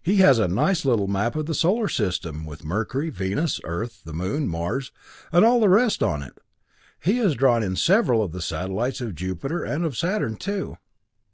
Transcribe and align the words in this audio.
He 0.00 0.18
has 0.18 0.38
a 0.38 0.46
nice 0.46 0.84
little 0.84 1.08
map 1.08 1.34
of 1.34 1.46
the 1.46 1.54
solar 1.54 1.88
system, 1.88 2.44
with 2.46 2.64
Mercury, 2.64 3.10
Venus, 3.10 3.60
Earth, 3.64 4.00
the 4.04 4.12
Moon, 4.12 4.46
Mars, 4.46 4.92
and 5.32 5.44
all 5.44 5.58
the 5.58 5.68
rest 5.68 6.04
on 6.04 6.22
it. 6.22 6.38
He 7.00 7.16
has 7.18 7.34
drawn 7.34 7.64
in 7.64 7.74
several 7.74 8.22
of 8.22 8.30
the 8.30 8.42
satellites 8.42 9.00
of 9.00 9.16
Jupiter 9.16 9.64
and 9.64 9.84
of 9.84 9.96
Saturn 9.96 10.36
too." 10.36 10.78